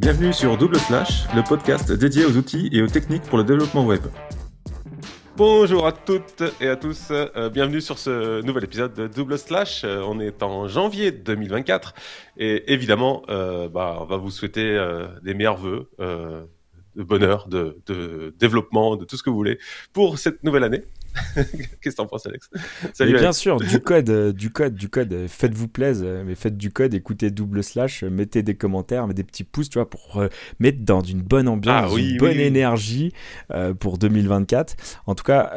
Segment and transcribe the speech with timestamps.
[0.00, 3.84] Bienvenue sur Double Slash, le podcast dédié aux outils et aux techniques pour le développement
[3.84, 4.00] web.
[5.36, 9.84] Bonjour à toutes et à tous, euh, bienvenue sur ce nouvel épisode de Double Slash.
[9.84, 11.92] Euh, on est en janvier 2024
[12.38, 14.82] et évidemment, euh, bah, on va vous souhaiter
[15.22, 19.58] des meilleurs voeux de bonheur, de, de, développement, de tout ce que vous voulez
[19.92, 20.82] pour cette nouvelle année.
[21.34, 22.50] Qu'est-ce que t'en penses, Alex?
[22.92, 25.26] Salut, Bien sûr, du code, euh, du code, du code.
[25.28, 29.22] Faites-vous plaisir, euh, mais faites du code, écoutez double slash, euh, mettez des commentaires, mettez
[29.22, 30.22] des petits pouces, tu vois, pour
[30.58, 33.12] mettre dans une bonne ambiance, ah une bonne énergie
[33.80, 34.76] pour 2024.
[35.06, 35.52] En tout cas,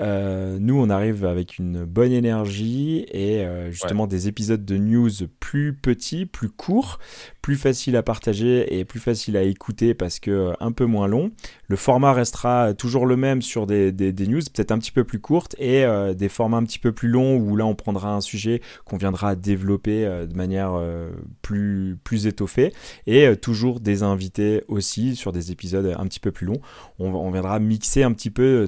[0.59, 6.25] nous, on arrive avec une bonne énergie et justement des épisodes de news plus petits,
[6.25, 6.99] plus courts,
[7.41, 11.31] plus faciles à partager et plus faciles à écouter parce que un peu moins long.
[11.67, 15.19] Le format restera toujours le même sur des, des news, peut-être un petit peu plus
[15.19, 18.21] court et euh, des formats un petit peu plus longs où là on prendra un
[18.21, 21.11] sujet qu'on viendra développer euh, de manière euh,
[21.41, 22.73] plus, plus étoffée
[23.07, 26.61] et toujours des invités aussi sur des épisodes un petit peu plus longs.
[26.99, 28.65] On, viendra mixer un petit peu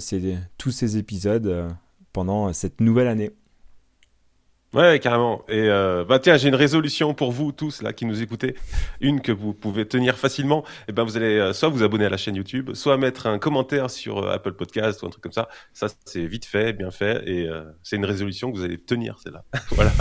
[0.58, 1.68] tous ces épisodes
[2.14, 3.32] pendant cette nouvelle année.
[4.76, 5.42] Ouais, carrément.
[5.48, 8.56] Et euh, bah tiens, j'ai une résolution pour vous tous là qui nous écoutez,
[9.00, 10.66] une que vous pouvez tenir facilement.
[10.66, 13.26] Et eh ben vous allez euh, soit vous abonner à la chaîne YouTube, soit mettre
[13.28, 15.48] un commentaire sur euh, Apple Podcast ou un truc comme ça.
[15.72, 19.18] Ça c'est vite fait, bien fait, et euh, c'est une résolution que vous allez tenir,
[19.24, 19.46] c'est là.
[19.70, 19.94] voilà.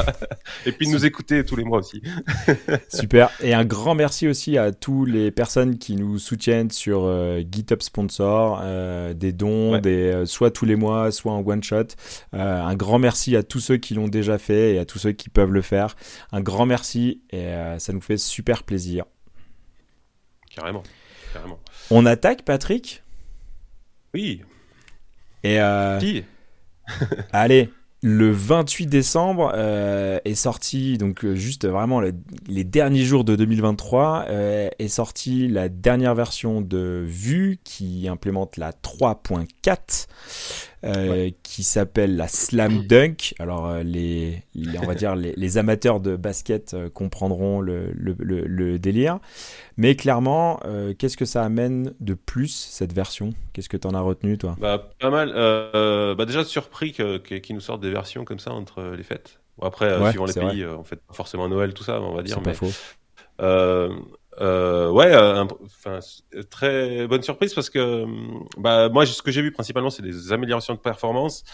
[0.66, 2.02] Et puis nous écouter tous les mois aussi.
[2.88, 3.30] Super.
[3.44, 7.08] Et un grand merci aussi à tous les personnes qui nous soutiennent sur
[7.48, 8.60] GitHub Sponsor,
[9.14, 11.94] des dons, des soit tous les mois, soit en one shot.
[12.32, 15.28] un grand merci à tous ceux qui l'ont déjà fait et à tous ceux qui
[15.28, 15.96] peuvent le faire.
[16.32, 19.04] Un grand merci et euh, ça nous fait super plaisir.
[20.50, 20.82] Carrément.
[21.32, 21.58] Carrément.
[21.90, 23.02] On attaque, Patrick?
[24.14, 24.42] Oui.
[25.42, 26.24] Et euh, Qui?
[27.32, 27.70] Allez,
[28.02, 34.88] le 28 décembre euh, est sorti, donc juste vraiment les derniers jours de 2023, est
[34.88, 40.06] sortie la dernière version de Vue qui implémente la 3.4.
[40.84, 43.34] Euh, qui s'appelle la Slam Dunk.
[43.38, 44.42] Alors, euh, les,
[44.82, 49.18] on va dire les, amateurs de basket euh, comprendront le, le, délire.
[49.76, 50.60] Mais clairement,
[50.98, 53.30] qu'est-ce que ça amène de plus, cette version?
[53.52, 54.56] Qu'est-ce que tu en as retenu, toi?
[54.60, 55.32] Bah, Pas mal.
[55.32, 59.40] bah, déjà, surpris qu'ils nous sortent des versions comme ça entre les fêtes.
[59.58, 62.36] Bon, après, suivant les pays, on fait pas forcément Noël, tout ça, on va dire.
[62.36, 62.72] C'est pas faux.
[63.40, 63.90] Euh,
[64.40, 66.00] ouais, euh, enfin
[66.50, 68.04] très bonne surprise parce que
[68.58, 71.44] bah moi ce que j'ai vu principalement c'est des améliorations de performance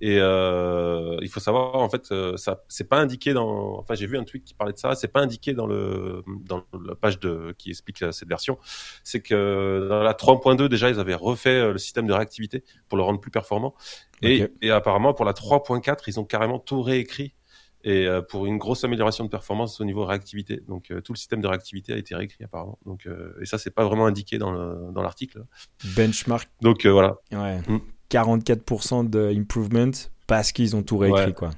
[0.00, 4.06] et euh, il faut savoir en fait euh, ça c'est pas indiqué dans enfin j'ai
[4.06, 7.18] vu un tweet qui parlait de ça c'est pas indiqué dans le dans la page
[7.20, 8.58] de qui explique cette version.
[9.02, 13.04] C'est que dans la 3.2 déjà ils avaient refait le système de réactivité pour le
[13.04, 13.74] rendre plus performant
[14.22, 17.34] et, et apparemment pour la 3.4 ils ont carrément tout réécrit
[17.86, 20.60] et euh, pour une grosse amélioration de performance au niveau réactivité.
[20.66, 22.78] Donc euh, tout le système de réactivité a été réécrit apparemment.
[22.84, 25.44] Donc euh, et ça c'est pas vraiment indiqué dans l'article.
[25.96, 26.50] Benchmark.
[26.60, 27.16] Donc voilà.
[27.30, 27.60] Ouais.
[28.10, 29.08] 44% mm.
[29.08, 29.92] de improvement
[30.26, 31.50] parce qu'ils ont tout réécrit quoi.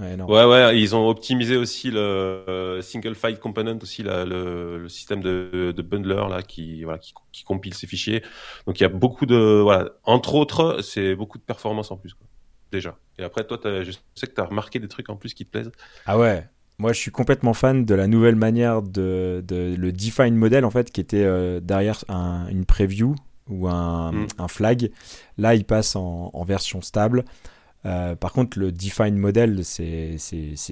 [0.00, 5.72] Ouais, ouais, ouais, ils ont optimisé aussi le single file component aussi le, système de,
[5.74, 8.24] de, bundler là qui voilà qui, qui compile ces fichiers.
[8.66, 12.12] Donc il y a beaucoup de voilà entre autres c'est beaucoup de performance en plus
[12.12, 12.26] quoi
[12.74, 12.98] déjà.
[13.18, 15.50] Et après, toi, je sais que tu as remarqué des trucs en plus qui te
[15.50, 15.72] plaisent.
[16.06, 16.46] Ah ouais
[16.78, 20.70] moi, je suis complètement fan de la nouvelle manière de, de le define model en
[20.70, 23.14] fait, qui était euh, derrière une preview
[23.48, 24.26] ou un, mm.
[24.38, 24.90] un, flag.
[25.38, 27.24] Là, il passe en, en version stable.
[27.86, 30.16] Euh, par contre, le define model, c'est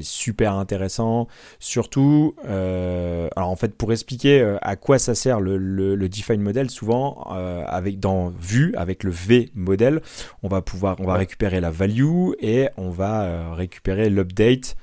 [0.02, 1.28] super intéressant.
[1.58, 6.40] Surtout, euh, alors en fait, pour expliquer euh, à quoi ça sert le, le, define
[6.40, 7.22] model, souvent,
[7.66, 10.00] avec, dans Vue, avec le V model,
[10.42, 14.76] on va pouvoir, on va récupérer la value et on va récupérer l'update.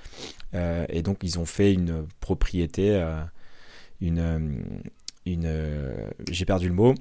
[0.54, 3.04] et donc, ils ont fait une propriété,
[4.02, 4.64] une,
[5.26, 5.54] une,
[6.30, 6.96] j'ai perdu le mot.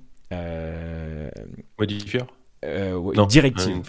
[1.79, 2.23] Modifier
[2.65, 3.83] euh, une directive,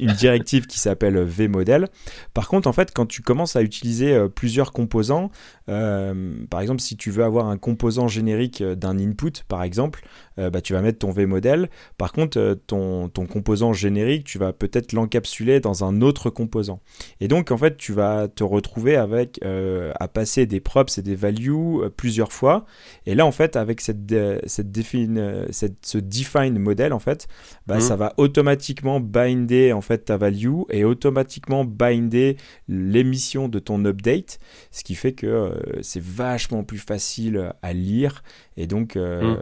[0.00, 0.66] une, directive.
[0.66, 1.88] qui s'appelle vmodel.
[2.32, 5.30] Par contre, en fait, quand tu commences à utiliser euh, plusieurs composants,
[5.68, 10.04] euh, par exemple, si tu veux avoir un composant générique d'un input, par exemple,
[10.36, 11.68] bah, tu vas mettre ton vmodel.
[11.98, 16.80] Par contre, ton, ton composant générique, tu vas peut-être l'encapsuler dans un autre composant.
[17.20, 21.14] Et donc, en fait, tu vas te retrouver avec à passer des props et des
[21.14, 22.64] values plusieurs fois.
[23.06, 24.12] Et là, en fait, avec cette,
[24.46, 27.28] cette, défine, cette ce define model, en fait,
[27.66, 27.98] bah, ça mmh.
[27.98, 32.36] va automatiquement binder en fait ta value et automatiquement binder
[32.68, 34.38] l'émission de ton update,
[34.70, 35.50] ce qui fait que euh,
[35.82, 38.22] c'est vachement plus facile à lire
[38.56, 39.38] et donc euh, mmh.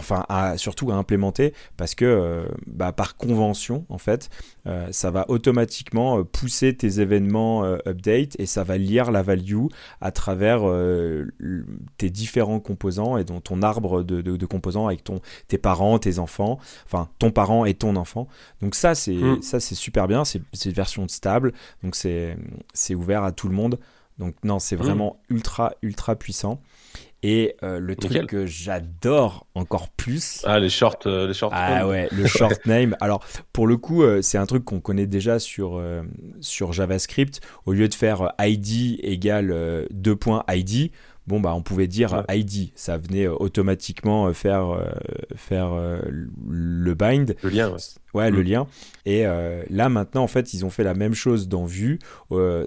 [0.00, 4.28] Enfin à, surtout à implémenter parce que euh, bah, par convention en fait
[4.90, 9.66] ça va automatiquement pousser tes événements update et ça va lire la value
[10.00, 10.60] à travers
[11.96, 15.98] tes différents composants et donc ton arbre de, de, de composants avec ton, tes parents,
[15.98, 18.28] tes enfants, enfin ton parent et ton enfant.
[18.60, 19.42] Donc ça c'est mm.
[19.42, 22.36] ça c'est super bien, c'est une version stable, donc c'est
[22.72, 23.78] c'est ouvert à tout le monde.
[24.20, 24.80] Donc non, c'est mm.
[24.80, 26.60] vraiment ultra ultra puissant.
[27.22, 30.42] Et euh, le truc que j'adore encore plus.
[30.44, 32.96] Ah, les short, euh, les short Ah ouais, le short name.
[33.00, 33.22] Alors,
[33.52, 35.82] pour le coup, euh, c'est un truc qu'on connaît déjà sur,
[36.40, 37.40] sur JavaScript.
[37.66, 40.92] Au lieu de faire ID égale 2 points ID,
[41.26, 44.84] bon bah on pouvait dire ID, ça venait euh, automatiquement euh, faire euh,
[45.36, 45.70] faire
[46.48, 47.76] le bind, le lien,
[48.14, 48.42] ouais, le mm.
[48.42, 48.66] lien.
[49.06, 51.98] Et là maintenant en fait ils ont fait la même chose dans Vue.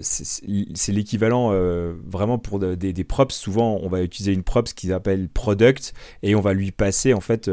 [0.00, 1.52] c'est l'équivalent
[2.06, 3.34] vraiment pour des, des, props.
[3.34, 7.20] Souvent on va utiliser une props qui s'appelle product et on va lui passer en
[7.20, 7.50] fait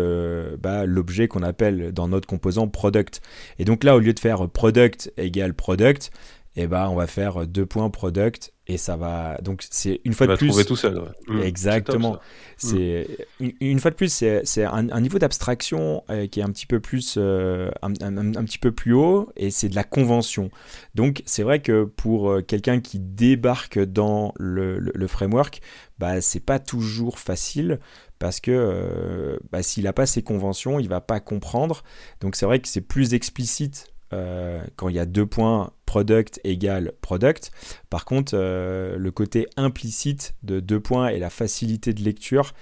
[0.60, 3.22] bah, l'objet qu'on appelle dans notre composant product.
[3.60, 6.12] Et donc là au lieu de faire product égale product
[6.56, 10.14] et eh ben on va faire deux points product et ça va donc c'est une
[10.14, 11.42] fois de plus trouver tout seul mmh.
[11.42, 12.20] exactement.
[12.56, 13.08] c'est
[13.40, 17.16] une, fois de plus c'est un, niveau d'abstraction euh, qui est un petit peu plus
[17.18, 20.52] euh, un, petit peu plus haut et c'est de la convention.
[20.96, 25.62] Donc c'est vrai que pour euh, quelqu'un qui débarque dans le, le, framework
[26.00, 27.80] bah c'est pas toujours facile
[28.20, 31.84] parce que bah, s'il n'a pas ces conventions il va pas comprendre.
[32.22, 36.40] Donc c'est vrai que c'est plus explicite euh, quand il y a deux points product
[36.44, 37.52] égale product.
[37.90, 42.54] Par contre, euh, le côté implicite de deux points et la facilité de lecture,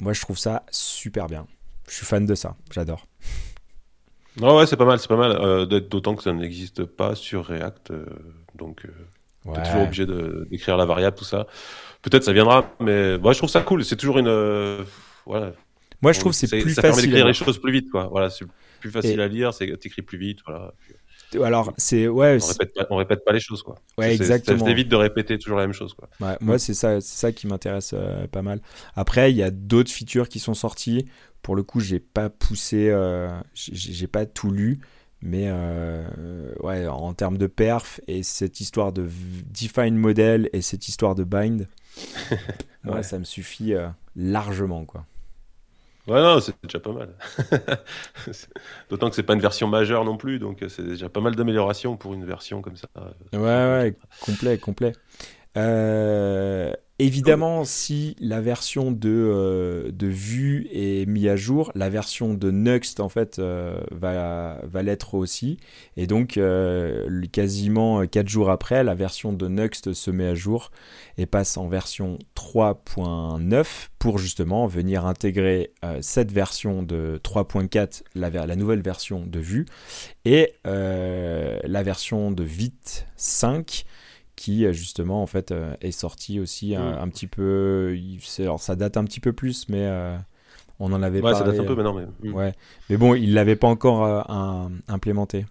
[0.00, 1.46] moi je trouve ça super bien.
[1.88, 3.06] Je suis fan de ça, j'adore.
[4.40, 5.32] Non, ouais, c'est pas mal, c'est pas mal.
[5.32, 7.92] Euh, d'autant que ça n'existe pas sur React,
[8.56, 10.06] donc tu es toujours obligé
[10.50, 11.46] d'écrire la variable, tout ça.
[12.02, 13.84] Peut-être ça viendra, mais moi je trouve ça cool.
[13.84, 14.84] C'est toujours une,
[15.26, 15.52] voilà.
[16.02, 16.82] Moi je trouve c'est plus ça facile.
[16.82, 18.08] Ça permet d'écrire les choses plus vite, quoi.
[18.10, 18.28] Voilà,
[18.84, 20.74] plus facile à lire, c'est t'écris plus vite, voilà.
[21.42, 22.38] Alors c'est ouais.
[22.42, 23.76] On répète, pas, répète pas les choses quoi.
[23.96, 24.62] Ouais exactement.
[24.62, 26.08] Ça évite de répéter toujours la même chose quoi.
[26.20, 28.60] Ouais, moi c'est ça, c'est ça qui m'intéresse euh, pas mal.
[28.94, 31.06] Après il y a d'autres features qui sont sorties.
[31.40, 34.80] Pour le coup j'ai pas poussé, euh, j'ai pas tout lu,
[35.22, 39.08] mais euh, ouais en termes de perf et cette histoire de
[39.50, 41.68] define model et cette histoire de bind,
[42.84, 43.02] ouais.
[43.02, 43.72] ça me suffit
[44.14, 45.06] largement quoi.
[46.06, 47.14] Ouais, non, c'est déjà pas mal.
[48.90, 51.96] D'autant que c'est pas une version majeure non plus, donc c'est déjà pas mal d'améliorations
[51.96, 52.88] pour une version comme ça.
[53.32, 54.92] Ouais, ouais, complet, complet.
[55.56, 62.34] Euh, évidemment, si la version de, euh, de Vue est mise à jour, la version
[62.34, 65.58] de Next en fait euh, va, va l'être aussi.
[65.96, 66.38] Et donc,
[67.32, 70.70] quasiment 4 jours après, la version de Next se met à jour
[71.18, 78.56] et passe en version 3.9 pour justement venir intégrer cette version de 3.4, la, la,
[78.56, 79.66] nouvelle version de Vue,
[80.24, 83.84] et la version de Vite 5
[84.36, 87.10] qui euh, justement en fait euh, est sorti aussi un, mm.
[87.10, 87.96] petit peu.
[88.38, 90.16] Alors ça date un petit peu plus, mais euh,
[90.80, 92.30] on en avait ouais, ça date un peu maintenant, mais.
[92.30, 92.34] Mm.
[92.34, 92.52] Ouais,
[92.90, 94.30] mais bon, il l'avait pas encore
[94.88, 95.46] implémenté.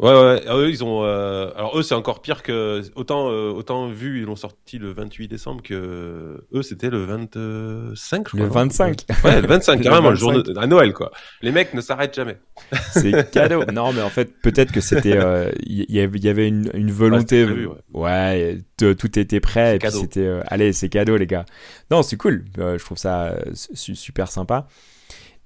[0.00, 1.04] Ouais, ouais, ah, eux, ils ont.
[1.04, 2.80] Euh, alors, eux, c'est encore pire que.
[2.94, 6.42] Autant, euh, autant vu, ils l'ont sorti le 28 décembre que.
[6.54, 8.40] Eux, c'était le 25, je crois.
[8.40, 10.58] Le 25 Ouais, le 25, carrément, le, jour de...
[10.58, 11.10] à Noël, quoi.
[11.42, 12.38] Les mecs ne s'arrêtent jamais.
[12.92, 13.62] c'est cadeau.
[13.74, 15.10] non, mais en fait, peut-être que c'était.
[15.10, 17.46] Il euh, y, avait une, une volonté.
[17.92, 19.76] Ouais, tout était prêt.
[19.76, 20.40] Et puis c'était.
[20.46, 21.44] allez, c'est cadeau, les gars.
[21.90, 22.46] Non, c'est cool.
[22.56, 24.66] je trouve ça super sympa.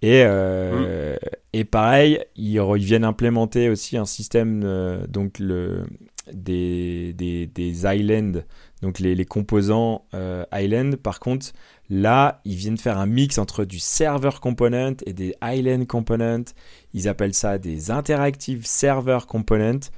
[0.04, 1.18] Et, euh, mm.
[1.54, 5.86] et pareil, ils, viennent implémenter aussi un système, euh, donc le,
[6.30, 8.42] des, des, des islands,
[8.82, 10.96] donc les, les composants euh, island.
[10.96, 11.52] Par contre,
[11.88, 16.44] là, ils viennent faire un mix entre du server component et des island component.
[16.92, 19.88] Ils appellent ça des interactive server component.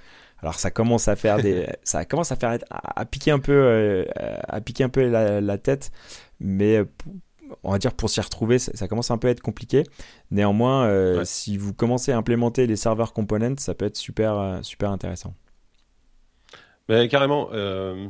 [0.40, 4.60] Alors ça commence à faire des, ça commence à faire à, piquer un peu, à
[4.60, 5.90] piquer un peu la, la tête,
[6.38, 6.84] mais
[7.62, 9.84] on va dire pour s'y retrouver, ça, commence un peu à être compliqué.
[10.30, 14.62] Néanmoins, euh, si vous commencez à implémenter les serveurs components, ça peut être super, euh,
[14.62, 15.34] super intéressant.
[16.88, 17.48] Mais carrément.
[17.52, 18.08] Euh,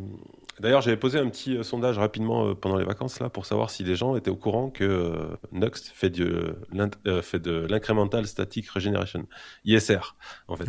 [0.60, 3.70] D'ailleurs, j'avais posé un petit euh, sondage rapidement euh, pendant les vacances là pour savoir
[3.70, 9.26] si les gens étaient au courant que euh, Nuxt fait, de l'incremental static regeneration,
[9.64, 10.16] ISR
[10.48, 10.68] en fait.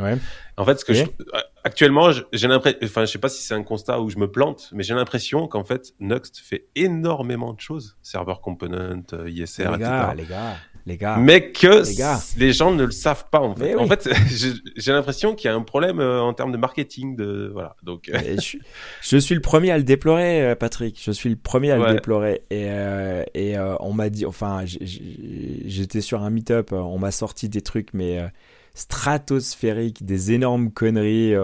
[0.57, 0.93] En fait, ce que
[1.63, 4.69] actuellement, j'ai l'impression, enfin, je sais pas si c'est un constat où je me plante,
[4.73, 10.13] mais j'ai l'impression qu'en fait Nuxt fait énormément de choses, server component, ISR, les gars,
[10.15, 10.55] Les gars.
[10.87, 11.17] Les gars.
[11.17, 11.83] Mais que
[12.39, 13.75] les, gens ne le savent pas en fait.
[13.75, 14.09] En fait,
[14.75, 17.15] j'ai l'impression qu'il y a un problème euh, en termes de marketing.
[17.15, 17.75] De voilà.
[17.83, 18.09] Donc.
[18.11, 20.99] je, suis le premier à le déplorer, euh, Patrick.
[21.03, 22.41] Je suis le premier à le déplorer.
[22.49, 27.61] Et, euh, et on m'a dit, enfin, j'étais sur un meet-up, on m'a sorti des
[27.61, 28.23] trucs mais
[28.73, 31.35] stratosphériques, des énormes conneries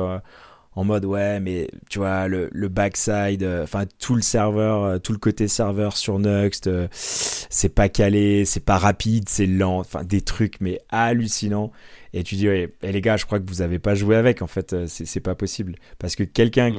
[0.75, 4.97] en mode ouais mais tu vois le, le backside euh, enfin tout le serveur euh,
[4.97, 9.79] tout le côté serveur sur Nuxt euh, c'est pas calé c'est pas rapide c'est lent
[9.79, 11.71] enfin des trucs mais hallucinants
[12.13, 14.47] et tu dis ouais, les gars je crois que vous avez pas joué avec en
[14.47, 16.71] fait c'est pas possible parce que quelqu'un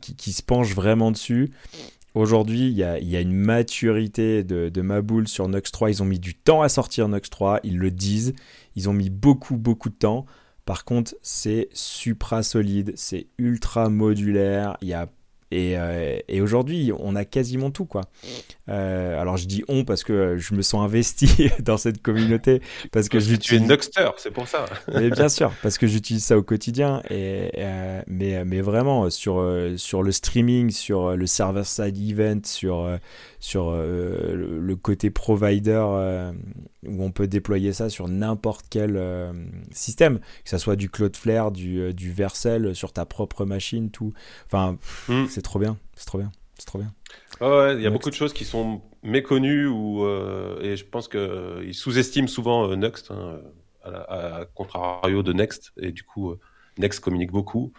[0.00, 1.50] qui, qui, se penche vraiment dessus
[2.14, 5.90] Aujourd'hui, il y a, y a, une maturité de, de Maboul sur Nux 3.
[5.90, 8.34] Ils ont mis du temps à sortir Nux 3, ils le disent.
[8.76, 10.26] Ils ont mis beaucoup, beaucoup de temps.
[10.68, 15.08] Par contre, c'est supra solide, c'est ultra modulaire, il y a
[15.54, 18.02] euh, et, aujourd'hui, on a quasiment tout, quoi.
[18.68, 22.60] Euh, alors, je dis on parce que je me sens investi dans cette communauté.
[22.92, 24.66] Parce que, je tu es Nuxter, c'est pour ça.
[24.92, 27.02] mais bien sûr, parce que j'utilise ça au quotidien.
[27.08, 29.42] Et, euh, mais, mais vraiment, sur,
[29.76, 32.98] sur le streaming, sur le server-side event, sur,
[33.40, 35.84] sur le côté provider,
[36.86, 39.00] où on peut déployer ça sur n'importe quel
[39.70, 44.12] système, que ce soit du Cloudflare, du, du Vercel, sur ta propre machine, tout.
[44.46, 44.76] Enfin,
[45.08, 45.26] hmm.
[45.28, 46.92] c'est trop bien, c'est trop bien, c'est trop bien.
[47.40, 51.08] ouais, il y a beaucoup de choses qui sont méconnues ou euh, et je pense
[51.08, 53.40] qu'ils sous-estiment souvent euh, Next, hein,
[53.84, 56.38] à, contrario de Next, et du coup euh,
[56.78, 57.72] Next communique beaucoup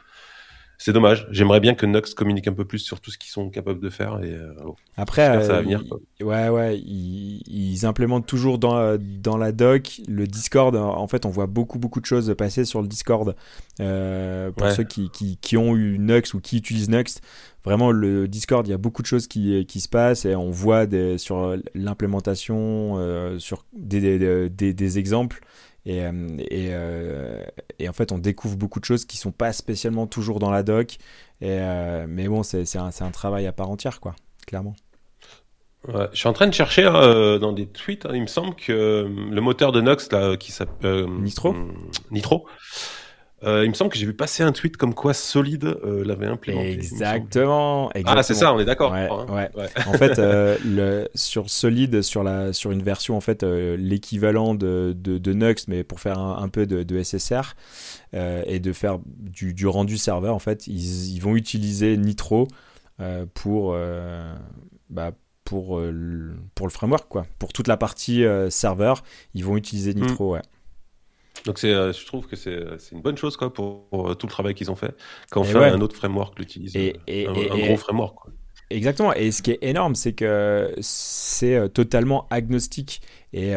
[0.81, 1.27] c'est dommage.
[1.29, 3.89] J'aimerais bien que Nox communique un peu plus sur tout ce qu'ils sont capables de
[3.89, 4.23] faire.
[4.23, 4.53] Et, euh,
[4.95, 5.83] Après, ça va venir,
[6.21, 10.77] ouais, ouais, ils, implémentent toujours dans, dans la doc le Discord.
[10.77, 13.35] En fait, on voit beaucoup, beaucoup de choses passer sur le Discord.
[13.81, 17.19] Euh, pour ceux qui, qui, qui, ont eu Nux ou qui utilisent Nux,
[17.65, 20.49] vraiment le Discord, il y a beaucoup de choses qui, qui se passent et on
[20.49, 25.41] voit des, sur l'implémentation, euh, sur des, des, des, des exemples.
[25.85, 27.43] Et, euh, et, euh,
[27.79, 30.63] et, en fait, on découvre beaucoup de choses qui sont pas spécialement toujours dans la
[30.63, 30.97] doc.
[31.41, 34.75] Et, euh, mais bon, c'est un, un, travail à part entière, quoi, clairement.
[35.87, 38.05] je suis en train de chercher hein, dans des tweets.
[38.05, 41.55] Hein, il me semble que le moteur de Nox, là, qui s'appelle Nitro,
[42.11, 42.45] Nitro
[43.43, 46.27] euh, il me semble que j'ai vu passer un tweet comme quoi Solid euh, l'avait
[46.27, 46.73] implémenté.
[46.73, 48.91] Exactement, Ah, c'est ça, on est d'accord.
[48.91, 49.49] Ouais, ouais.
[49.87, 54.93] en fait, euh, le, sur Solid, sur, la, sur une version, en fait, l'équivalent de,
[54.97, 57.55] de, de, Nux, mais pour faire un, un peu de, de SSR
[58.13, 62.47] et de faire du, du, rendu serveur, en fait, ils, ils vont utiliser Nitro
[63.33, 63.77] pour,
[64.89, 65.11] bah,
[65.45, 65.81] pour,
[66.55, 67.25] pour le framework, quoi.
[67.37, 69.03] Pour toute la partie serveur,
[69.33, 70.01] ils vont utiliser hmm.
[70.01, 70.41] Nitro, ouais.
[71.45, 74.13] Donc c'est, euh, je trouve que c'est, euh, c'est une bonne chose quoi pour, euh,
[74.13, 74.95] tout le travail qu'ils ont fait.
[75.31, 78.15] Quand fait un autre framework l'utilise, et, un, gros framework.
[78.15, 78.31] Quoi.
[78.69, 79.13] Exactement.
[79.13, 83.01] Et ce qui est énorme, c'est que c'est totalement agnostique
[83.33, 83.53] et,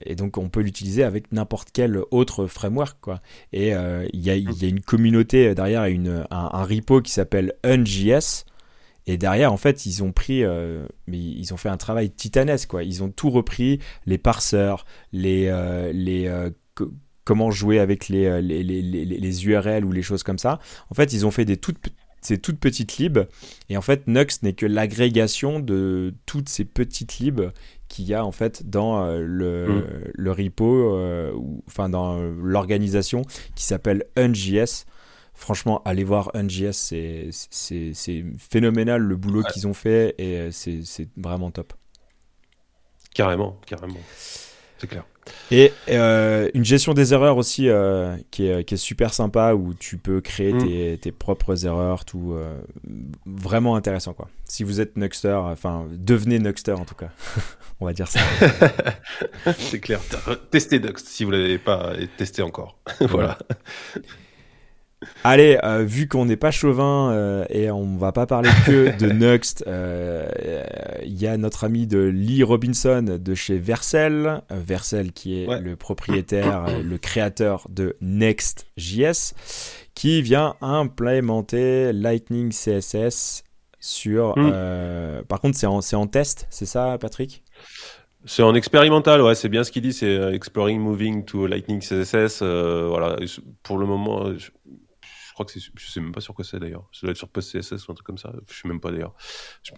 [0.00, 3.20] et, donc on peut l'utiliser avec n'importe quel autre framework quoi.
[3.52, 7.54] Et il y, a, y, a une communauté derrière, une, un, un repo qui s'appelle
[7.64, 8.44] UnJS.
[9.06, 12.82] Et derrière, en fait, ils ont pris, mais ils ont fait un travail titanesque, quoi.
[12.82, 15.52] Ils ont tout repris, les parseurs, les,
[15.92, 16.50] les
[17.24, 20.60] comment jouer avec euh, les, les, les, les, URL ou les choses comme ça.
[20.90, 21.78] En fait, ils ont fait des toutes,
[22.20, 23.20] ces toutes petites libs.
[23.68, 27.50] Et en fait, Nux n'est que l'agrégation de toutes ces petites libs
[27.88, 29.84] qu'il y a en fait dans euh, le, mm.
[30.14, 33.22] le, repo, euh, ou, enfin dans l'organisation
[33.54, 34.86] qui s'appelle UnJS.
[35.36, 36.70] Franchement, allez voir UnJS,
[37.50, 41.72] c'est phénoménal le boulot qu'ils ont fait et c'est vraiment top.
[43.14, 43.98] Carrément, carrément.
[44.78, 45.04] C'est clair.
[45.50, 49.74] Et euh, une gestion des erreurs aussi euh, qui, est, qui, est, super sympa où
[49.74, 50.58] tu peux créer mm.
[50.58, 52.60] tes, tes, propres erreurs, tout euh,
[53.26, 54.28] vraiment intéressant quoi.
[54.44, 57.10] Si vous êtes Nuxter, enfin devenez Nuxter en tout cas,
[57.80, 58.20] on va dire ça.
[59.58, 60.00] C'est clair.
[60.50, 62.78] Testez Nux si vous l'avez pas testé encore.
[63.00, 63.38] voilà.
[65.22, 69.10] Allez, euh, vu qu'on n'est pas chauvin euh, et on va pas parler que de
[69.10, 70.28] Nuxt, il euh,
[71.04, 76.66] y a notre ami de Lee Robinson de chez Vercel, Vercel qui est le propriétaire,
[76.82, 79.34] le créateur de Next.js,
[79.94, 83.44] qui vient implémenter Lightning CSS
[83.80, 84.36] sur.
[84.36, 85.22] Hmm.
[85.28, 87.42] par contre, c'est en, en test, c'est ça, Patrick?
[88.26, 92.42] C'est en expérimental, ouais, c'est bien ce qu'il dit, c'est Exploring Moving to Lightning CSS.
[92.42, 93.16] voilà,
[93.62, 94.32] pour le moment,
[95.34, 96.84] crois que c'est, je sais même pas sur quoi c'est d'ailleurs.
[96.92, 98.32] Ça doit être sur PostCSS ou un truc comme ça.
[98.48, 99.14] Je sais même pas d'ailleurs.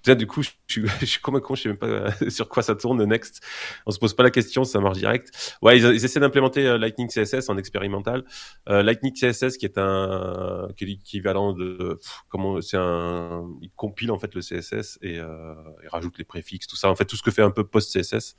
[0.02, 0.50] Peut-être du coup, je,
[1.00, 3.42] je, suis comme un con, je sais même pas euh, sur quoi ça tourne Next.
[3.86, 5.56] On se pose pas la question, ça marche direct.
[5.62, 8.25] Ouais, ils, essaient d'implémenter euh, Lightning CSS en expérimental.
[8.68, 11.98] Euh, Lightning CSS qui est un, qui est l'équivalent de,
[12.28, 16.66] comment, c'est un, il compile en fait le CSS et euh, il rajoute les préfixes,
[16.66, 16.90] tout ça.
[16.90, 18.36] En fait, tout ce que fait un peu PostCSS.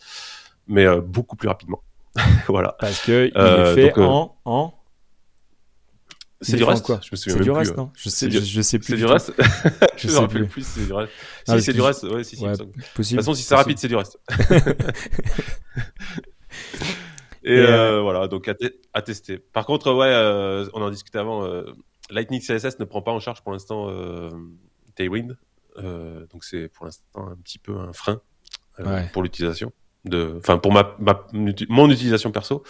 [0.67, 1.81] mais beaucoup plus rapidement.
[2.47, 2.75] voilà.
[2.79, 4.76] Parce que il est fait en, en
[6.41, 6.99] c'est du reste quoi?
[7.03, 7.91] Je me souviens C'est du reste, non?
[7.95, 8.93] Je sais, je, sais plus.
[8.93, 9.33] C'est du reste
[9.97, 10.45] Je, sais plus.
[10.47, 11.11] plus c'est du reste.
[11.47, 12.03] si, c'est du reste.
[12.03, 12.43] Ouais, si, si.
[12.43, 14.19] de toute façon, si c'est rapide, c'est du reste.
[17.43, 18.49] Et euh, voilà, donc
[18.93, 19.37] à, tester.
[19.37, 21.45] Par contre, ouais, euh, on en discutait avant.
[21.45, 21.63] Euh,
[22.09, 23.89] Lightning CSS ne prend pas en charge pour l'instant
[24.95, 25.37] Tailwind.
[25.77, 28.21] donc c'est pour l'instant un petit peu un frein
[29.11, 29.71] pour l'utilisation
[30.07, 30.95] de, enfin pour ma,
[31.69, 32.63] mon utilisation perso,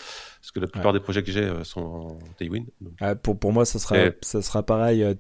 [0.48, 2.67] parce que la plupart des projets que j'ai euh, sont en Tailwind.
[3.01, 5.13] Ah, pour, pour moi, ça sera, ça sera pareil euh,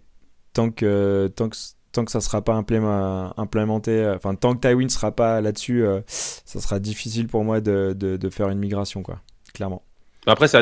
[0.53, 1.57] tant que tant que
[1.91, 6.61] tant que ça sera pas implémenté, euh, enfin tant que Tailwind sera pas là-dessus, ça
[6.61, 9.19] sera difficile pour moi de, de, faire une migration, quoi,
[9.53, 9.83] clairement.
[10.27, 10.59] Après, c'est,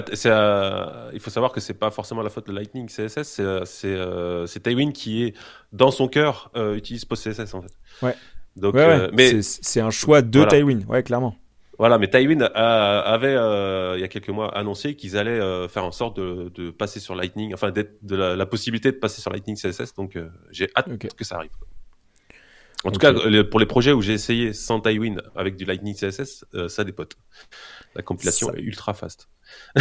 [1.14, 4.94] il faut savoir que c'est pas forcément la faute de Lightning CSS, c'est, c'est, Tailwind
[4.94, 5.34] qui est
[5.74, 7.74] dans son cœur utilise PostCSS en fait.
[8.02, 8.16] Ouais.
[8.56, 8.76] Donc,
[9.14, 11.36] mais c'est, un choix de Tailwind, ouais, clairement.
[11.78, 15.84] Voilà, mais Tailwind avait euh, il y a quelques mois annoncé qu'ils allaient euh, faire
[15.84, 19.94] en sorte de, passer sur Lightning, enfin de la, possibilité de passer sur Lightning CSS.
[19.96, 21.52] Donc euh, j'ai hâte que ça arrive.
[22.84, 23.14] En tout cas,
[23.50, 27.18] pour les projets où j'ai essayé sans Tailwind avec du Lightning CSS, ça dépote.
[27.96, 29.28] La compilation est ultra fast.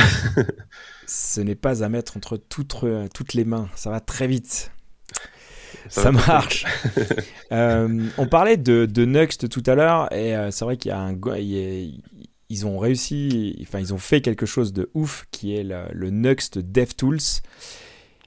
[1.07, 2.73] Ce n'est pas à mettre entre toutes,
[3.13, 3.69] toutes les mains.
[3.75, 4.73] Ça va très vite.
[5.89, 6.65] Ça, marche.
[7.53, 10.93] Euh, on parlait de, de, Nuxt tout à l'heure et euh, c'est vrai qu'il y
[10.93, 11.17] a un
[12.49, 16.11] ils ont réussi, enfin ils ont fait quelque chose de ouf qui est le, le
[16.11, 17.21] Nuxt DevTools.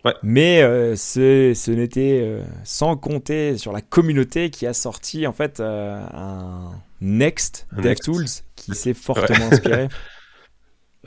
[0.06, 0.13] Ouais.
[0.24, 6.72] Mais euh, ce n'était sans compter sur la communauté qui a sorti en fait un
[7.01, 9.89] Next DevTools qui s'est fortement inspiré.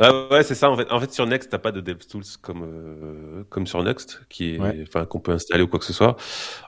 [0.02, 0.90] Ah ouais, c'est ça en fait.
[0.90, 4.82] En fait, sur Next, t'as pas de DevTools comme euh, comme sur Next, qui est,
[4.88, 6.16] enfin, qu'on peut installer ou quoi que ce soit.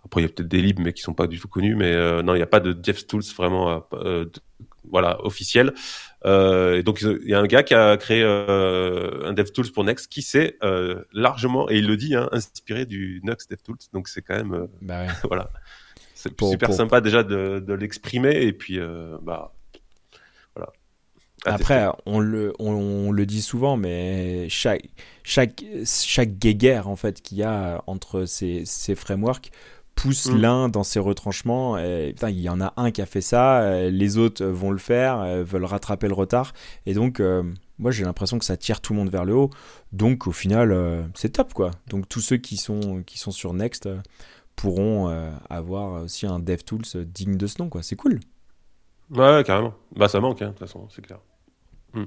[0.05, 1.75] Après, il y a peut-être des libs, mais qui sont pas du tout connus.
[1.75, 4.27] Mais euh, non, il n'y a pas de DevTools vraiment, euh,
[4.91, 5.73] voilà, officiel.
[6.27, 10.21] et donc, il y a un gars qui a créé un DevTools pour Next, qui
[10.21, 10.59] s'est
[11.15, 13.79] largement, et il le dit, hein, inspiré du Next DevTools.
[13.95, 15.49] Donc, c'est quand même, bah voilà,
[16.15, 18.43] c'est super sympa déjà de, de l'exprimer.
[18.43, 18.79] Et puis,
[19.23, 19.55] bah
[21.45, 24.83] après, on le, on, le dit souvent, mais chaque,
[25.25, 29.51] chaque, chaque guéguerre en fait qu'il y a entre ces, ces frameworks
[29.95, 30.37] pousse mm.
[30.37, 31.79] l'un dans ses retranchements.
[31.79, 34.79] Et, il y en a un qui a fait ça, euh, les autres vont le
[34.79, 36.53] faire, euh, veulent rattraper le retard.
[36.87, 37.43] Et donc, euh,
[37.79, 39.51] moi j'ai l'impression que ça tire tout le monde vers le haut.
[39.93, 41.71] Donc au final, c'est top quoi.
[41.89, 43.89] Donc tous ceux qui sont, qui sont sur Next
[44.57, 45.09] pourront
[45.51, 47.83] avoir aussi un DevTools digne de ce nom quoi.
[47.83, 48.21] C'est cool.
[49.11, 49.75] Ouais, carrément.
[49.97, 51.19] Bah ça manque, hein, de toute façon, c'est clair.
[51.95, 52.05] Hmm.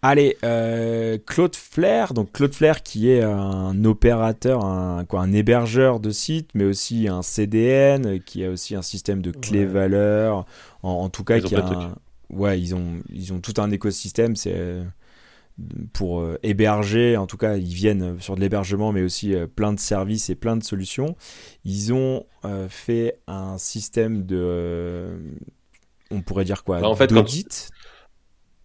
[0.00, 5.98] Allez, euh, Claude Flair, donc Claude Flair qui est un opérateur, un, quoi, un hébergeur
[5.98, 10.46] de site, mais aussi un CDN, qui a aussi un système de clés valeurs,
[10.84, 11.94] en, tout cas, qui a
[12.30, 14.84] ouais, ils ont, ils ont tout un écosystème, c'est euh,
[15.92, 19.80] pour euh, héberger, en tout cas, ils viennent sur de l'hébergement, mais aussi plein de
[19.80, 21.16] services et plein de solutions.
[21.64, 22.24] Ils ont
[22.68, 25.18] fait un système de,
[26.12, 27.70] on pourrait dire quoi, bah, en fait, d'audit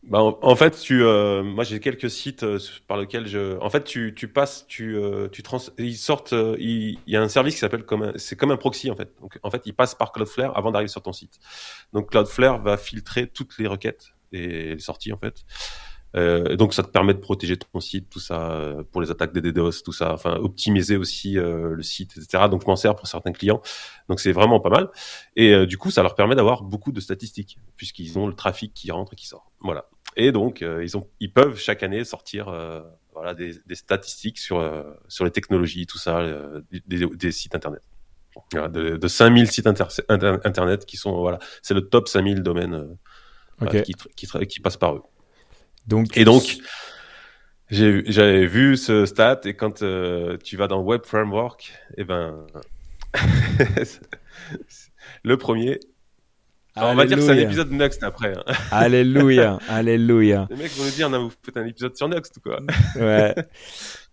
[0.06, 3.58] bah, en, fait, tu, euh, moi j'ai quelques sites euh, par lesquels je.
[3.60, 5.60] En fait, tu, tu passes, tu, euh, tu trans.
[5.78, 6.34] Ils sortent.
[6.60, 9.14] il, y a un service qui s'appelle comme c'est comme un proxy en fait.
[9.22, 11.40] Donc en fait, il passe par Cloudflare avant d'arriver sur ton site.
[11.94, 15.46] Donc Cloudflare va filtrer toutes les requêtes et les sorties en fait.
[16.16, 19.34] Euh, donc ça te permet de protéger ton site, tout ça, euh, pour les attaques
[19.34, 22.46] des DDoS, tout ça, enfin optimiser aussi euh, le site, etc.
[22.50, 23.62] Donc je m'en sers pour certains clients.
[24.10, 24.90] Donc c'est vraiment pas mal.
[25.36, 28.92] Et du coup, ça leur permet d'avoir beaucoup de statistiques, puisqu'ils ont le trafic qui
[28.92, 29.52] rentre et qui sort.
[29.62, 29.86] Voilà.
[30.16, 32.54] Et donc ils ont, ils peuvent chaque année sortir
[33.14, 34.64] voilà des, des, statistiques sur
[35.08, 36.24] sur les technologies, tout ça,
[36.72, 37.82] des, des, sites internet.
[38.54, 42.98] de, de 5000 sites internet qui sont voilà, c'est le top 5000 domaines
[43.84, 45.02] qui, qui, qui passent par eux.
[45.88, 46.58] Donc, et donc,
[47.70, 52.46] j'avais vu ce stat et quand euh, tu vas dans Web Framework, et eh ben,
[55.24, 55.80] le premier.
[56.76, 58.34] On va dire que c'est un épisode de Next après.
[58.36, 58.54] Hein.
[58.72, 60.48] Alléluia, alléluia.
[60.50, 62.60] Les mecs vont nous dire, non, vous faites un épisode sur Next, quoi.
[62.96, 63.36] ouais.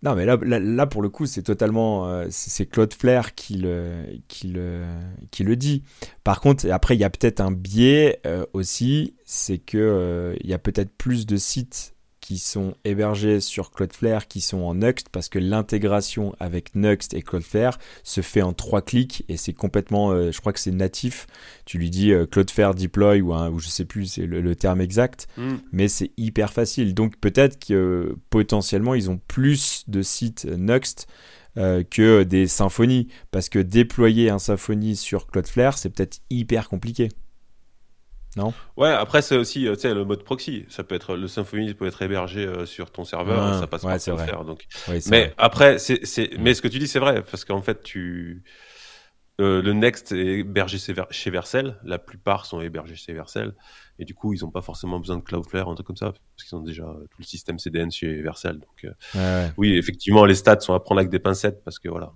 [0.03, 4.05] Non, mais là, là, pour le coup, c'est totalement, euh, c'est Claude Flair qui le,
[4.27, 4.83] qui le,
[5.31, 5.83] qui le dit.
[6.23, 10.49] Par contre, après, il y a peut-être un biais euh, aussi, c'est que euh, il
[10.49, 11.90] y a peut-être plus de sites
[12.21, 17.21] qui sont hébergés sur Cloudflare qui sont en Nuxt parce que l'intégration avec Nuxt et
[17.21, 21.27] Cloudflare se fait en trois clics et c'est complètement, euh, je crois que c'est natif.
[21.65, 25.27] Tu lui dis euh, Cloudflare deploy ou, ou je sais plus c'est le, terme exact,
[25.37, 25.55] mm.
[25.71, 26.93] mais c'est hyper facile.
[26.93, 31.07] Donc peut-être que potentiellement ils ont plus de sites Nuxt
[31.55, 37.09] que des symphonies parce que déployer un Symfony sur Cloudflare c'est peut-être hyper compliqué.
[38.35, 41.73] Non Ouais, après c'est aussi tu sais le mode proxy, ça peut être le Symfony
[41.73, 44.67] peut être hébergé sur ton serveur, ça passe ouais, par faire donc.
[45.09, 46.37] mais après c'est mm.
[46.39, 48.43] mais ce que tu dis c'est vrai parce qu'en fait tu
[49.41, 50.77] euh, le Next est hébergé
[51.09, 51.77] chez Vercel.
[51.83, 53.53] La plupart sont hébergés chez Vercel.
[53.97, 56.47] Et du coup, ils n'ont pas forcément besoin de Cloudflare, un truc comme ça, parce
[56.47, 58.59] qu'ils ont déjà tout le système CDN chez Vercel.
[58.59, 62.13] Donc, euh, oui, effectivement, les stats sont à prendre avec des pincettes, parce que voilà.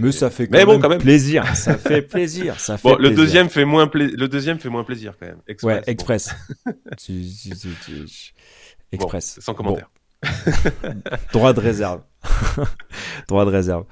[0.00, 1.44] Mais ça fait quand, même, plaisir.
[1.56, 2.58] ça fait plaisir.
[2.58, 5.38] Ça fait le deuxième fait moins le deuxième fait moins plaisir quand même.
[5.46, 6.34] Express, ouais, Express.
[8.92, 9.38] Express.
[9.40, 9.90] sans commentaire.
[11.32, 12.02] Droit de réserve.
[13.28, 13.84] Droit de réserve.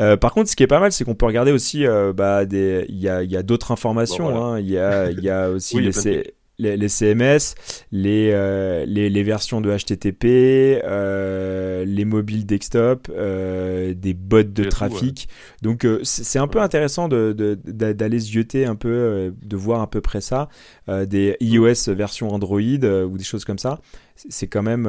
[0.00, 2.44] Euh, par contre, ce qui est pas mal, c'est qu'on peut regarder aussi, euh, bah,
[2.44, 4.36] des, il y a, y a d'autres informations.
[4.36, 4.60] hein.
[4.60, 7.54] Il y a, il y a aussi les, les, CMS,
[7.90, 14.64] les, euh, les, les, versions de HTTP, euh, les mobiles desktop, euh, des bots de
[14.64, 15.28] trafic.
[15.62, 18.30] Donc c'est un peu intéressant d'aller se
[18.66, 20.48] un peu, de voir à peu près ça,
[20.88, 23.80] des iOS version Android ou des choses comme ça.
[24.16, 24.88] C'est quand même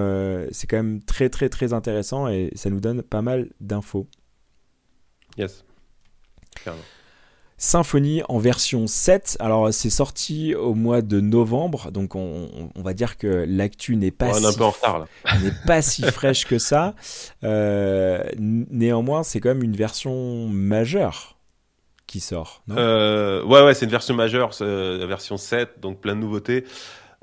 [0.51, 4.07] c'est quand même très très très intéressant et ça nous donne pas mal d'infos.
[5.37, 5.63] Yes.
[7.61, 9.37] Symfony en version 7.
[9.39, 14.33] Alors c'est sorti au mois de novembre, donc on, va dire que l'actu n'est pas,
[14.33, 14.43] si,
[15.43, 16.95] n'est pas si fraîche que ça.
[17.43, 21.37] Euh, néanmoins, c'est quand même une version majeure
[22.07, 22.63] qui sort.
[22.71, 26.65] Euh, ouais, ouais, c'est une version majeure, la version 7, donc plein de nouveautés.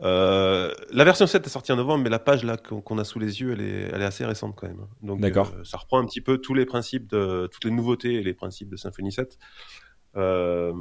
[0.00, 3.18] Euh, la version 7 est sortie en novembre, mais la page là qu'on a sous
[3.18, 4.86] les yeux, elle est, elle est assez récente quand même.
[5.02, 5.20] Donc,
[5.64, 8.68] ça reprend un petit peu tous les principes de toutes les nouveautés et les principes
[8.68, 9.36] de Symfony 7.
[10.16, 10.72] Euh,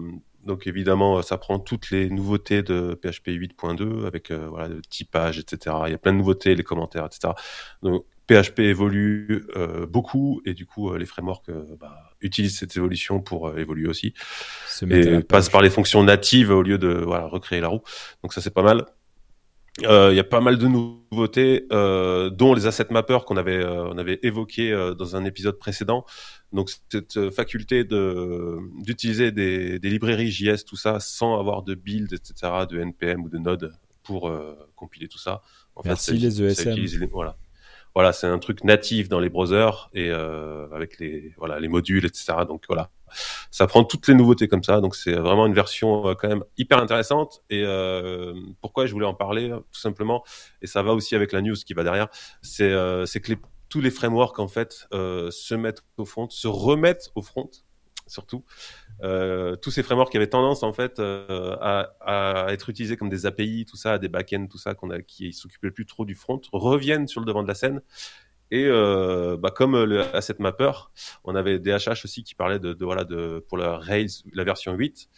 [0.44, 5.40] donc évidemment, ça prend toutes les nouveautés de PHP 8.2 avec euh, voilà, le typage,
[5.40, 5.76] etc.
[5.88, 7.34] Il y a plein de nouveautés, les commentaires, etc.
[7.84, 13.58] Donc PHP évolue euh, beaucoup et du coup les frameworks bah, utilisent cette évolution pour
[13.58, 14.14] évoluer aussi
[14.90, 17.82] et passent par les fonctions natives au lieu de voilà, recréer la roue.
[18.24, 18.86] Donc ça c'est pas mal.
[19.80, 24.20] Il y a pas mal de nouveautés, dont les asset mappers qu'on avait on avait
[24.24, 26.06] évoqué dans un épisode précédent.
[26.54, 31.76] Donc cette euh, faculté de d'utiliser des, des, librairies JS, tout ça, sans avoir de
[31.76, 35.42] build, etc., de npm ou de node pour euh, compiler tout ça.
[35.76, 37.08] En Merci les ESM.
[37.12, 37.38] voilà,
[37.98, 42.06] voilà, c'est un truc natif dans les browsers et euh, avec les voilà les modules,
[42.06, 42.34] etc.
[42.48, 42.92] Donc voilà,
[43.52, 44.82] ça prend toutes les nouveautés comme ça.
[44.82, 47.44] Donc c'est vraiment une version quand même hyper intéressante.
[47.50, 47.66] Et
[48.62, 50.24] pourquoi je voulais en parler tout simplement,
[50.62, 52.08] et ça va aussi avec la news qui va derrière,
[52.42, 52.74] c'est
[53.06, 53.38] c'est que les
[53.70, 57.50] tous les frameworks en fait euh, se mettent au front, se remettent au front
[58.08, 58.46] surtout.
[59.04, 63.10] Euh, tous ces frameworks qui avaient tendance en fait euh, à, à, être utilisés comme
[63.10, 66.16] des API, tout ça, des backends, tout ça, qu'on a, qui s'occupaient plus trop du
[66.16, 67.82] front, reviennent sur le devant de la scène.
[68.50, 70.72] Et euh, bah, comme le asset mapper,
[71.26, 74.74] on avait DHH aussi qui parlait de, de voilà de pour la Rails, la version
[74.74, 75.10] 8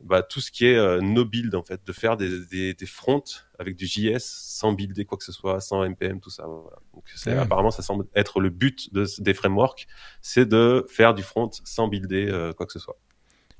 [0.00, 2.86] bah, tout ce qui est euh, no build en fait, de faire des, des, des,
[2.86, 3.24] fronts
[3.58, 6.46] avec du JS sans builder quoi que ce soit, sans npm, tout ça.
[6.46, 6.78] Voilà.
[6.94, 9.86] Donc c'est apparemment ça semble être le but de, des frameworks,
[10.20, 12.98] c'est de faire du front sans builder euh, quoi que ce soit.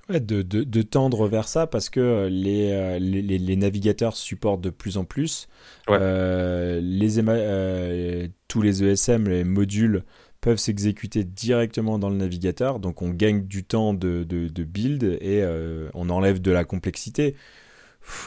[0.08, 4.62] Ouais, de, de, de, tendre vers ça parce que euh, les, les, les, navigateurs supportent
[4.62, 5.48] de plus en plus.
[5.86, 5.98] Ouais.
[6.00, 10.04] Euh, les, tous les ESM, les modules
[10.40, 12.78] peuvent s'exécuter directement dans le navigateur.
[12.78, 17.34] Donc on gagne du temps de, de, build et euh, on enlève de la complexité.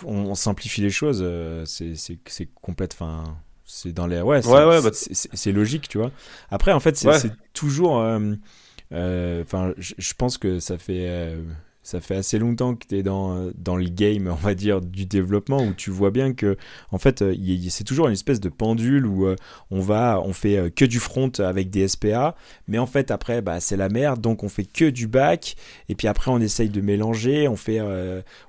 [0.06, 1.22] On, simplifie les choses.
[1.24, 2.94] Euh, c'est complète.
[2.94, 4.22] Enfin, c'est dans les.
[4.22, 6.12] Ouais, ouais, bah, c'est logique, tu vois.
[6.50, 8.00] Après, en fait, c'est toujours.
[8.00, 11.36] Euh, enfin, je pense que ça fait
[11.84, 15.06] ça fait assez longtemps que tu es dans, dans le game, on va dire, du
[15.06, 16.58] développement, où tu vois bien que,
[16.92, 17.36] en fait, euh,
[17.70, 19.36] c'est toujours une espèce de pendule où euh,
[19.72, 22.36] on va, on fait euh, que du front avec des SPA,
[22.68, 25.56] mais en fait, après, bah, c'est la merde, donc on fait que du back,
[25.90, 27.80] et puis après, on essaye de mélanger, on fait,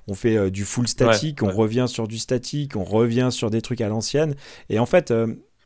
[0.07, 3.81] on fait du full statique, on revient sur du statique, on revient sur des trucs
[3.81, 4.35] à l'ancienne,
[4.69, 5.13] et en fait,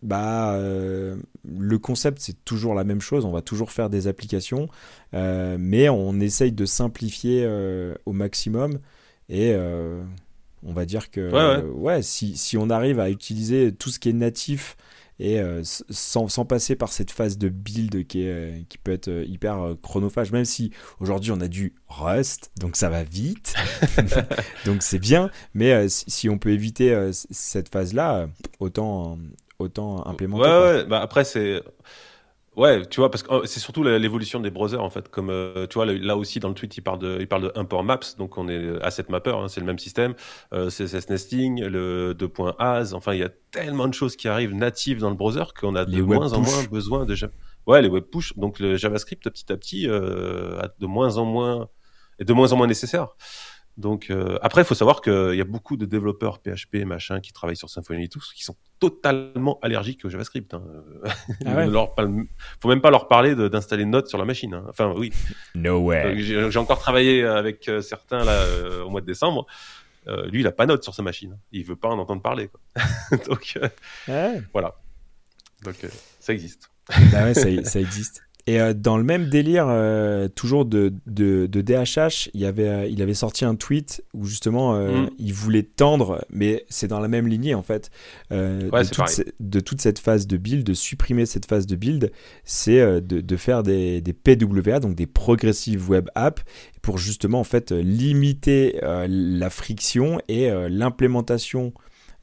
[0.03, 4.69] bah, euh, le concept c'est toujours la même chose, on va toujours faire des applications,
[5.13, 8.79] euh, mais on essaye de simplifier euh, au maximum.
[9.29, 9.53] Et
[10.63, 14.13] on va dire que ouais, si, si, on arrive à utiliser tout ce qui est
[14.13, 14.77] natif
[15.19, 19.75] et sans, sans, passer par cette phase de build qui, est, qui peut être hyper
[19.83, 23.53] chronophage, même si aujourd'hui on a du Rust, donc ça va vite,
[24.65, 28.29] donc c'est bien, mais si, si, on peut éviter cette phase-là,
[28.61, 29.17] autant,
[29.59, 30.47] autant implémenter.
[30.47, 30.85] Ouais, ouais.
[30.85, 31.61] Bah, après, c'est.
[32.55, 35.09] Ouais, tu vois, parce que oh, c'est surtout l'évolution des browsers en fait.
[35.09, 37.51] Comme euh, tu vois, là aussi dans le tweet, il parle de, il parle de
[37.53, 40.15] import maps, donc on est asset mapper, hein, c'est le même système.
[40.53, 44.97] Euh, CSS nesting, le 2.as, enfin il y a tellement de choses qui arrivent natives
[45.01, 47.15] dans le browser qu'on a de moins en moins besoin de.
[47.67, 51.25] Ouais, les web push, donc le JavaScript petit à petit euh, a de moins en
[51.25, 51.69] moins
[52.17, 53.09] est de moins en moins nécessaire.
[53.77, 57.31] Donc euh, après, il faut savoir qu'il y a beaucoup de développeurs PHP machin qui
[57.31, 60.53] travaillent sur Symfony tous qui sont totalement allergiques au JavaScript.
[60.53, 60.63] Hein.
[61.45, 61.95] Ah leur,
[62.59, 64.55] faut même pas leur parler d'installer Node sur la machine.
[64.55, 64.65] Hein.
[64.69, 65.13] Enfin oui.
[65.55, 66.15] No way.
[66.19, 69.45] J'ai encore travaillé avec euh, certains là euh, au mois de décembre.
[70.07, 71.37] lui, il a pas Node sur sa machine.
[71.51, 72.49] Il veut pas en entendre parler.
[73.27, 73.59] Donc
[74.53, 74.75] voilà.
[75.63, 75.75] Donc
[76.19, 76.71] ça existe.
[77.11, 78.26] Bah ouais, ça, ça existe.
[78.49, 82.69] Et euh, dans le même délire, euh, toujours de, de, de, DHH, il, y avait,
[82.69, 85.09] euh, il avait sorti un tweet où justement mm.
[85.19, 87.91] il voulait tendre, mais c'est dans la même lignée en fait,
[88.31, 92.11] de, toute de, toute cette phase de build, de supprimer cette phase de build,
[92.45, 96.43] c'est de, faire des, des, PWA, donc des Progressive Web Apps,
[96.81, 101.73] pour justement en fait limiter la friction et l'implémentation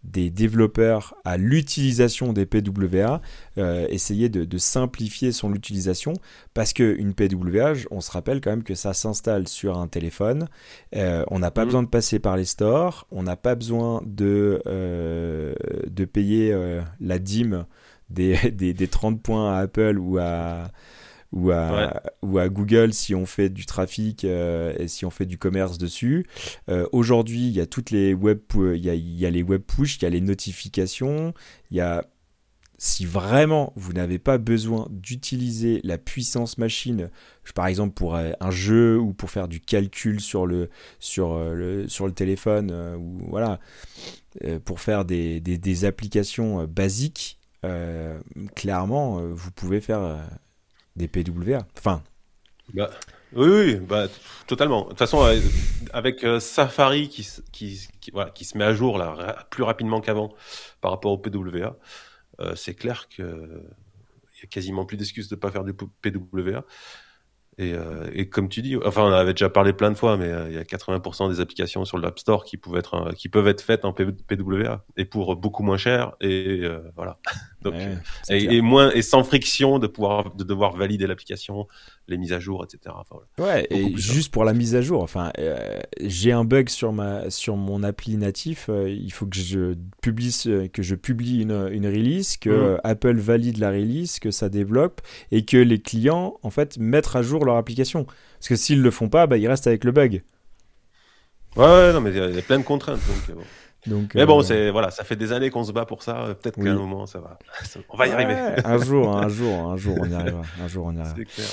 [0.05, 3.21] des développeurs à l'utilisation des PWA,
[3.59, 6.13] euh, essayer de, simplifier son utilisation,
[6.53, 10.49] parce qu'une PWA, on se rappelle quand même que ça s'installe sur un téléphone,
[10.95, 11.67] euh, on n'a pas mmh.
[11.67, 15.55] besoin de passer par les stores, on n'a pas besoin de, euh,
[15.87, 16.55] de payer
[17.01, 17.67] la dîme
[18.11, 20.71] des, des, des 30 points à Apple ou à
[21.35, 25.27] ou à, ou à Google si on fait du trafic euh, et si on fait
[25.27, 26.27] du commerce dessus.
[26.69, 29.43] Euh, aujourd'hui, il y a toutes les web, il y a, il y a les
[29.43, 31.35] web push, il y a les notifications,
[31.71, 32.07] il y a
[32.77, 37.09] si vraiment vous n'avez pas besoin d'utiliser la puissance machine,
[37.55, 40.71] par exemple pour euh, un jeu ou pour faire du calcul sur le,
[41.01, 43.59] sur le, sur le téléphone, ou voilà,
[44.65, 47.39] pour faire des, des, des applications basiques,
[48.55, 50.21] clairement, vous pouvez faire
[50.97, 51.67] des PWA.
[51.77, 52.03] Enfin.
[52.73, 52.91] Bah,
[53.35, 54.07] oui, oui, bah,
[54.47, 54.85] totalement.
[54.85, 55.41] De toute façon, euh,
[55.93, 60.33] avec euh, Safari qui, se met à jour là, plus rapidement qu'avant
[60.81, 61.77] par rapport au PWA,
[62.41, 66.65] euh, c'est clair qu'il y a quasiment plus d'excuses de ne pas faire du PWA.
[67.59, 67.75] Et,
[68.13, 70.59] et, comme tu dis, enfin, on avait déjà parlé plein de fois, mais il y
[70.59, 73.93] a 80% des applications sur l'App Store qui peuvent être, qui peuvent être faites en
[73.93, 76.13] PWA et pour beaucoup moins cher.
[76.21, 76.63] Et
[76.97, 77.19] voilà.
[77.63, 77.75] Donc,
[78.29, 81.67] et, moins et sans friction de pouvoir de devoir valider l'application,
[82.09, 82.95] les mises à jour, etc.
[83.39, 87.31] ouais, et juste pour la mise à jour, enfin, euh, j'ai un bug sur ma
[87.31, 88.67] sur mon appli natif.
[88.69, 92.81] Euh, il faut que je publie que je publie une, une release, que mmh.
[92.85, 97.23] Apple valide la release, que ça développe et que les clients en fait mettent à
[97.23, 98.05] jour leur application.
[98.05, 100.23] Parce que s'ils le font pas, bah, ils restent avec le bug.
[101.57, 103.01] Ouais, non, mais il y a plein de contraintes.
[103.07, 103.43] Donc, bon
[104.15, 106.37] mais bon, euh, c'est voilà, ça fait des années qu'on se bat pour ça.
[106.41, 107.39] Peut-être qu'à un moment, ça va,
[107.91, 108.35] on va y arriver.
[108.65, 110.43] un jour, un jour, un jour, on y arrivera.
[110.63, 111.25] Un jour, on y arrivera.
[111.35, 111.47] Clair.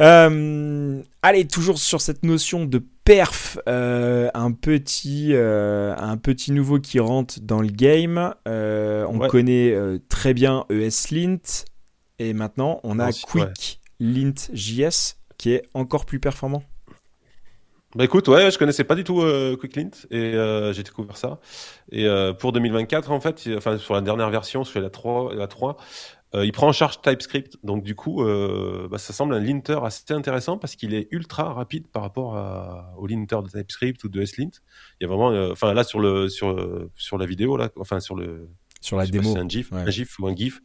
[0.00, 7.00] Euh, allez, toujours sur cette notion de perf, euh, un petit, un petit nouveau qui
[7.00, 8.34] rentre dans le game.
[8.46, 9.76] on connaît
[10.08, 11.66] très bien ESLint
[12.18, 16.64] et maintenant on a QuickLint.js qui est encore plus performant.
[17.94, 21.38] Bah écoute, ouais, je connaissais pas du tout euh, QuickLint et euh, j'ai découvert ça.
[21.92, 25.46] Et euh, pour 2024, en fait, enfin sur la dernière version, sur la 3, la
[25.46, 25.76] 3
[26.42, 27.58] il prend en charge TypeScript.
[27.62, 31.86] Donc du coup, bah, ça semble un linter assez intéressant parce qu'il est ultra rapide
[31.88, 34.50] par rapport à, au linter de TypeScript ou de SLint.
[35.00, 38.16] Il y a vraiment, enfin là sur le sur sur la vidéo là, enfin sur
[38.16, 38.48] le
[38.84, 40.60] sur la démo, c'est un GIF, un GIF ou un GIF.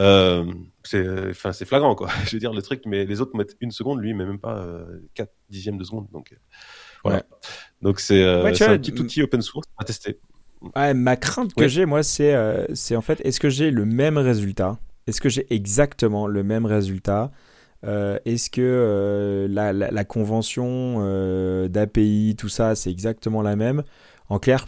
[0.00, 0.44] Euh,
[0.82, 2.08] c'est, enfin, c'est flagrant, quoi.
[2.26, 4.58] Je veux dire, le truc, mais les autres mettent une seconde, lui, mais même pas
[4.58, 6.08] euh, 4 dixièmes de seconde.
[6.12, 6.36] Donc, euh,
[7.04, 7.22] voilà.
[7.80, 10.18] Donc, c'est, euh, un petit outil open source à tester.
[10.74, 12.34] Ouais, ma crainte que j'ai, moi, c'est,
[12.74, 16.66] c'est en fait, est-ce que j'ai le même résultat Est-ce que j'ai exactement le même
[16.66, 17.30] résultat
[17.82, 20.98] Est-ce que la, la, la, convention
[21.68, 23.82] d'API, tout ça, c'est exactement la même?
[24.30, 24.66] En clair,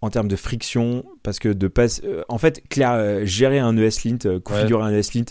[0.00, 2.02] en termes de friction, parce que de passer.
[2.04, 5.24] Euh, en fait, clair, euh, gérer un ESLint, euh, configurer un ESLint,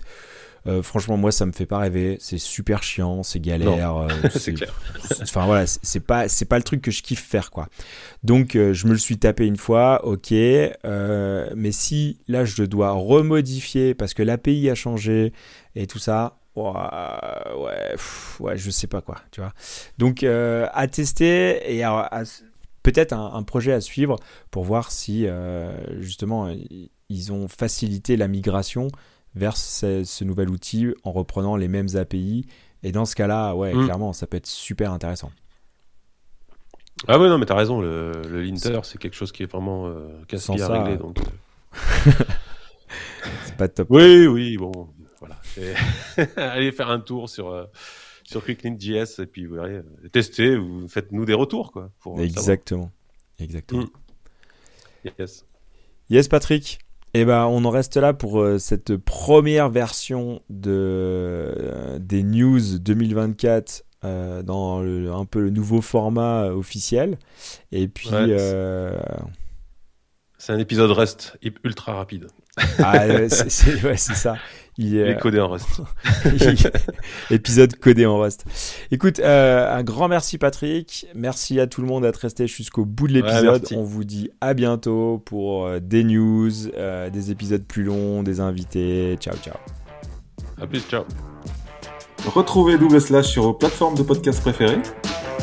[0.84, 2.18] franchement, moi, ça me fait pas rêver.
[2.20, 4.08] C'est super chiant, c'est galère.
[4.32, 4.74] c'est clair.
[5.22, 7.68] Enfin voilà, c'est pas, c'est pas le truc que je kiffe faire, quoi.
[8.24, 10.32] Donc, je me le suis tapé une fois, ok.
[10.32, 15.34] mais si là, je dois remodifier parce que l'API a changé
[15.76, 17.96] et tout ça, ouais,
[18.40, 19.54] ouais, je sais pas quoi, tu vois.
[19.98, 22.24] Donc, à tester et à,
[22.88, 24.16] peut-être un, projet à suivre
[24.50, 26.50] pour voir si euh, justement
[27.10, 28.88] ils ont facilité la migration
[29.36, 32.46] vers ce, nouvel outil en reprenant les mêmes API.
[32.84, 33.86] Et dans ce cas-là, ouais, mm.
[33.86, 35.32] clairement, ça peut être super intéressant.
[37.08, 40.08] Ah ouais, non, mais t'as raison, le, linter, c'est quelque chose qui est vraiment euh,
[40.28, 40.98] casse à régler.
[40.98, 42.12] Donc, euh.
[43.46, 43.88] c'est pas top.
[43.92, 45.40] Oui, oui, bon, voilà.
[46.38, 47.66] Allez faire un tour sur, euh,
[48.24, 51.72] sur QuickLint.js et puis vous verrez, euh, testez, vous faites-nous des retours.
[51.72, 52.92] Quoi, pour Exactement.
[53.40, 53.84] Exactement.
[53.84, 55.10] Mm.
[55.20, 55.46] Yes.
[56.10, 56.80] Yes, Patrick.
[57.14, 62.22] Et eh ben, on en reste là pour euh, cette première version de, euh, des
[62.22, 63.84] news 2024
[64.44, 67.18] dans un peu le nouveau format officiel.
[67.72, 68.10] Et puis.
[70.38, 72.28] C'est un épisode Rust ultra rapide.
[72.80, 74.38] Ah, c'est ça.
[74.78, 75.82] Il est codé en Rust.
[77.32, 78.46] Épisode codé en Rust.
[78.92, 81.08] Écoute, euh, un grand merci Patrick.
[81.16, 83.66] Merci à tout le monde d'être resté jusqu'au bout de l'épisode.
[83.76, 88.40] On vous dit à bientôt pour euh, des news, euh, des épisodes plus longs, des
[88.40, 89.18] invités.
[89.20, 89.56] Ciao, ciao.
[90.62, 91.06] À plus, ciao.
[92.28, 94.82] Retrouvez Double Slash sur vos plateformes de podcast préférées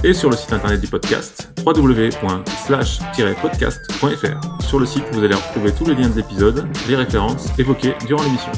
[0.05, 4.62] et sur le site internet du podcast www.slash-podcast.fr.
[4.62, 8.23] Sur le site, vous allez retrouver tous les liens de l'épisode, les références évoquées durant
[8.23, 8.53] l'émission.